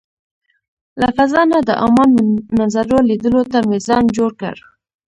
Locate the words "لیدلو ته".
3.09-3.59